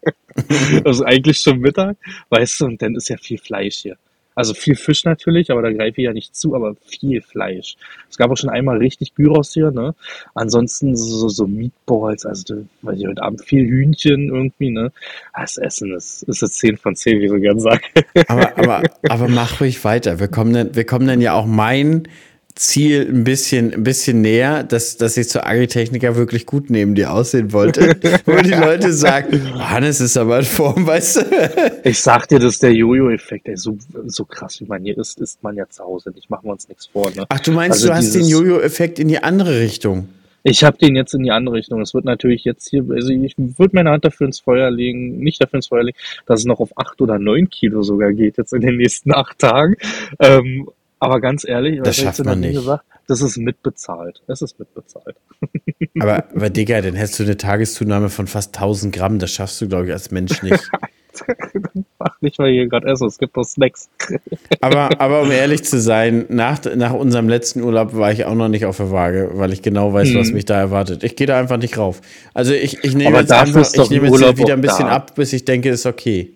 [0.85, 1.98] also eigentlich schon Mittag,
[2.30, 3.96] weißt du, und dann ist ja viel Fleisch hier.
[4.37, 7.77] Also viel Fisch natürlich, aber da greife ich ja nicht zu, aber viel Fleisch.
[8.11, 9.94] Es gab auch schon einmal richtig Gyros hier, ne?
[10.35, 14.92] Ansonsten so, so Meatballs, also weiß ich heute Abend viel Hühnchen irgendwie, ne?
[15.35, 17.83] Das Essen ist, ist das 10 von 10, wie ich so gern sage.
[18.29, 20.20] Aber, aber, aber mach ruhig weiter.
[20.20, 22.07] Wir kommen dann, wir kommen dann ja auch mein
[22.56, 27.12] Ziel ein bisschen, ein bisschen näher, dass, dass ich zur Agritechniker wirklich gut neben dir
[27.12, 27.96] aussehen wollte.
[28.24, 31.80] Wo die Leute sagen, Hannes ist aber in Form, weißt du?
[31.84, 33.46] Ich sag dir, das ist der Jojo-Effekt.
[33.58, 36.10] So, so krass, wie man hier ist, ist man ja zu Hause.
[36.10, 37.10] Nicht machen wir uns nichts vor.
[37.14, 37.26] Ne?
[37.28, 40.08] Ach, du meinst, also du hast den Jojo-Effekt in die andere Richtung?
[40.48, 41.80] Ich habe den jetzt in die andere Richtung.
[41.80, 45.42] Es wird natürlich jetzt hier, also ich würde meine Hand dafür ins Feuer legen, nicht
[45.42, 48.52] dafür ins Feuer legen, dass es noch auf acht oder neun Kilo sogar geht jetzt
[48.52, 49.74] in den nächsten acht Tagen.
[50.20, 52.54] Ähm, aber ganz ehrlich, das schafft man nicht.
[52.54, 54.22] Gesagt, das ist mitbezahlt.
[54.26, 55.16] Es ist mitbezahlt.
[55.98, 59.18] Aber, aber Digga, dann hättest du eine Tageszunahme von fast 1000 Gramm.
[59.18, 60.62] Das schaffst du, glaube ich, als Mensch nicht.
[61.98, 63.88] Mach nicht mal hier gerade essen, es gibt doch Snacks.
[64.61, 68.48] aber, aber um ehrlich zu sein, nach, nach unserem letzten Urlaub war ich auch noch
[68.48, 70.18] nicht auf der Waage, weil ich genau weiß, hm.
[70.18, 71.02] was mich da erwartet.
[71.02, 72.02] Ich gehe da einfach nicht rauf.
[72.35, 75.46] Also ich, ich nehme jetzt, einfach, ich nehme jetzt wieder ein bisschen ab, bis ich
[75.46, 76.35] denke, ist okay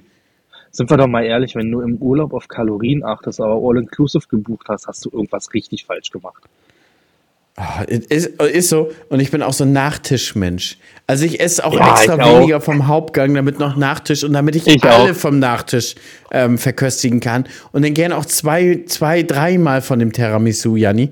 [0.70, 4.66] sind wir doch mal ehrlich, wenn du im Urlaub auf Kalorien achtest, aber All-Inclusive gebucht
[4.68, 6.44] hast, hast du irgendwas richtig falsch gemacht.
[7.56, 8.90] Oh, ist, ist, so.
[9.08, 10.78] Und ich bin auch so ein Nachtischmensch.
[11.06, 12.62] Also ich esse auch ja, extra weniger auch.
[12.62, 15.16] vom Hauptgang, damit noch Nachtisch und damit ich, ich alle auch.
[15.16, 15.96] vom Nachtisch
[16.30, 17.44] ähm, verköstigen kann.
[17.72, 21.10] Und dann gerne auch zwei, zwei, dreimal von dem Tiramisu, Janni.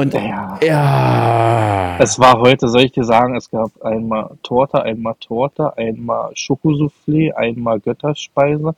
[0.00, 0.58] Und ja.
[0.62, 1.98] ja.
[1.98, 7.32] Es war heute, soll ich dir sagen, es gab einmal Torte, einmal Torte, einmal Schokosoufflé,
[7.34, 8.74] einmal Götterspeise,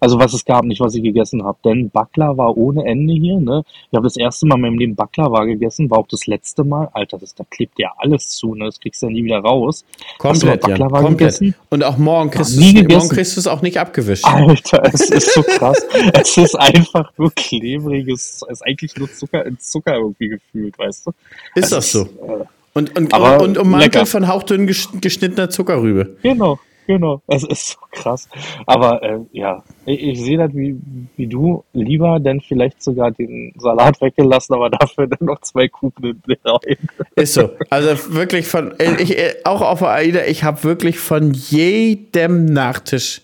[0.00, 1.58] also was es gab, nicht was ich gegessen habe.
[1.64, 3.38] Denn Backler war ohne Ende hier.
[3.38, 3.64] Ne?
[3.90, 6.88] Ich habe das erste Mal in meinem Leben Baklava gegessen, war auch das letzte Mal.
[6.92, 8.66] Alter, das, da klebt ja alles zu, ne?
[8.66, 9.84] das kriegst du ja nie wieder raus.
[10.18, 10.76] Komplett, ja.
[10.76, 11.18] Komplett.
[11.18, 11.54] Gegessen?
[11.70, 14.24] Und auch morgen kriegst, du es auch nicht abgewischt.
[14.24, 15.84] Alter, es ist so krass.
[16.12, 21.06] es ist einfach nur klebriges, es ist eigentlich nur Zucker in Zucker irgendwie gefühlt, weißt
[21.06, 21.10] du?
[21.54, 22.02] Ist das so?
[22.02, 26.16] Äh, und, und, und, und ummantel von hauchdünn geschnittener Zuckerrübe.
[26.22, 26.58] Genau.
[26.86, 28.28] Genau, es ist so krass.
[28.64, 30.76] Aber äh, ja, ich, ich sehe das wie,
[31.16, 36.22] wie du lieber, denn vielleicht sogar den Salat weggelassen, aber dafür dann noch zwei Kuchen
[36.44, 36.76] rein.
[37.16, 37.50] Ist so.
[37.70, 43.22] Also wirklich von, äh, ich, äh, auch auf AIDA, ich habe wirklich von jedem Nachtisch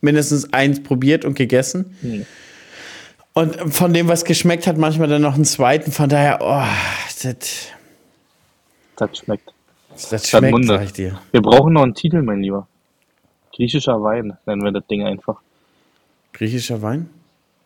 [0.00, 1.96] mindestens eins probiert und gegessen.
[2.02, 2.26] Hm.
[3.32, 5.92] Und von dem, was geschmeckt hat, manchmal dann noch einen zweiten.
[5.92, 6.62] Von daher, oh,
[7.22, 7.68] das.
[8.96, 9.52] Das schmeckt.
[10.10, 11.18] Das schmeckt, sag ich dir.
[11.30, 12.66] Wir brauchen noch einen Titel, mein Lieber.
[13.54, 15.40] Griechischer Wein nennen wir das Ding einfach.
[16.32, 17.08] Griechischer Wein?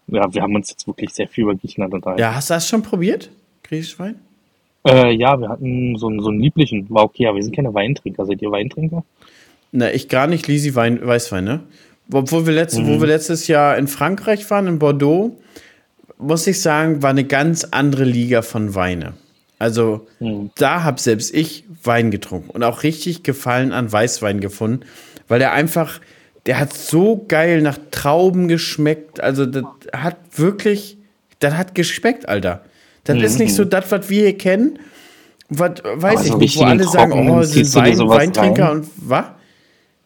[0.06, 2.20] Ja, wir haben uns jetzt wirklich sehr viel über Griechenland unterhalten.
[2.20, 3.30] Ja, hast du das schon probiert?
[3.62, 4.16] Griechischer Wein?
[4.86, 6.88] Äh, ja, wir hatten so, einen, so einen lieblichen.
[6.90, 8.26] War okay, aber wir sind keine Weintrinker.
[8.26, 9.04] Seid ihr Weintrinker?
[9.72, 10.46] Na, ich gar nicht.
[10.46, 11.60] Lisi Wein, Weißwein, ne?
[12.12, 12.86] Obwohl wir, letzt, mhm.
[12.86, 15.38] wo wir letztes Jahr in Frankreich waren, in Bordeaux,
[16.18, 19.14] muss ich sagen, war eine ganz andere Liga von Weine.
[19.58, 20.50] Also mhm.
[20.56, 24.84] da habe selbst ich Wein getrunken und auch richtig Gefallen an Weißwein gefunden
[25.28, 26.00] weil der einfach,
[26.46, 29.20] der hat so geil nach Trauben geschmeckt.
[29.20, 30.98] Also, das hat wirklich,
[31.38, 32.64] das hat geschmeckt, Alter.
[33.04, 33.24] Das mhm.
[33.24, 34.78] ist nicht so das, was wir hier kennen.
[35.48, 38.78] Was, weiß Aber ich so nicht, wo alle sagen, oh, sind Wein, Weintrinker rein?
[38.78, 39.26] und was?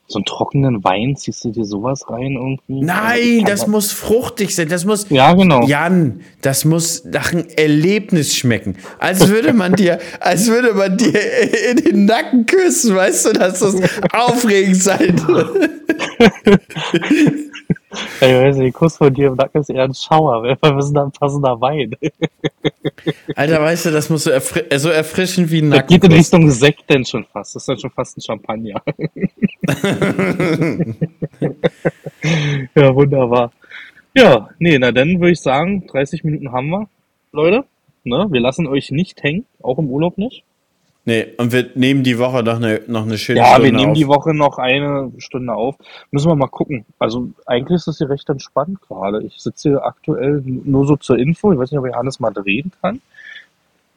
[0.08, 2.80] So einen trockenen Wein, ziehst du dir sowas rein irgendwie?
[2.80, 4.68] Nein, das muss fruchtig sein.
[4.68, 5.06] Das muss.
[5.10, 5.66] Ja, genau.
[5.66, 8.76] Jan, das muss nach einem Erlebnis schmecken.
[8.98, 11.20] Als würde man dir, als würde man dir
[11.70, 13.76] in den Nacken küssen, weißt du, dass das
[14.12, 15.16] aufregend sein
[17.90, 20.42] Ich weiß nicht, Kuss von dir im Nacken ist eher ein Schauer.
[20.42, 21.94] Wir sind ein passender Wein.
[23.34, 25.86] Alter, weißt du, das muss so, erfri so erfrischend wie ein Nacken.
[25.86, 27.54] Das geht in Richtung Sekt denn schon fast.
[27.54, 28.82] Das ist dann schon fast ein Champagner.
[32.74, 33.52] ja, wunderbar.
[34.14, 36.88] Ja, nee, na dann würde ich sagen, 30 Minuten haben wir,
[37.32, 37.64] Leute.
[38.04, 38.26] Ne?
[38.30, 40.44] Wir lassen euch nicht hängen, auch im Urlaub nicht.
[41.08, 43.78] Nee, und wir nehmen die Woche noch eine, noch eine schöne ja, Stunde Ja, wir
[43.78, 43.96] nehmen auf.
[43.96, 45.74] die Woche noch eine Stunde auf.
[46.10, 46.84] Müssen wir mal gucken.
[46.98, 49.22] Also eigentlich ist das hier recht entspannt gerade.
[49.22, 51.50] Ich sitze hier aktuell nur so zur Info.
[51.50, 53.00] Ich weiß nicht, ob ich Hannes mal drehen kann.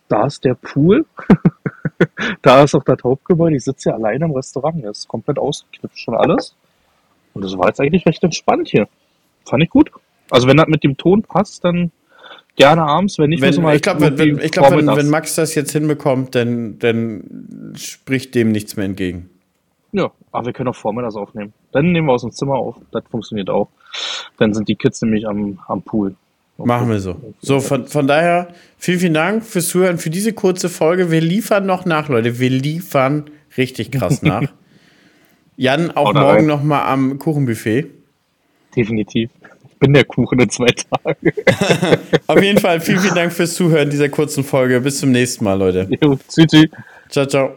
[0.08, 1.06] Da ist der Pool.
[2.44, 3.58] da ist auch das Hauptgebäude.
[3.58, 4.82] Ich sitze hier alleine im Restaurant.
[4.82, 6.56] Das ist komplett ausgeknipst schon alles.
[7.34, 8.88] Und das war jetzt eigentlich recht entspannt hier.
[9.44, 9.92] Fand ich gut.
[10.30, 11.92] Also wenn das mit dem Ton passt, dann
[12.56, 15.56] gerne abends, wenn nicht, wenn, mal Ich glaube, wenn, ich glaub, wenn, wenn, Max das
[15.56, 19.30] jetzt hinbekommt, dann, dann spricht dem nichts mehr entgegen.
[19.92, 21.54] Ja, aber wir können auch vormittags aufnehmen.
[21.72, 22.76] Dann nehmen wir aus dem Zimmer auf.
[22.92, 23.70] Das funktioniert auch.
[24.38, 26.16] Dann sind die Kids nämlich am, am Pool.
[26.58, 27.16] Machen wir so.
[27.42, 31.10] So, von, von daher, vielen, vielen Dank fürs Zuhören, für diese kurze Folge.
[31.10, 32.40] Wir liefern noch nach, Leute.
[32.40, 33.26] Wir liefern
[33.58, 34.44] richtig krass nach.
[35.58, 37.88] Jan, auch morgen nochmal am Kuchenbuffet.
[38.76, 39.30] Definitiv
[39.82, 41.34] bin der Kuchen in zwei Tagen.
[42.28, 44.80] Auf jeden Fall vielen, vielen Dank fürs Zuhören dieser kurzen Folge.
[44.80, 45.90] Bis zum nächsten Mal, Leute.
[46.00, 46.18] Jo.
[47.10, 47.56] Ciao, ciao.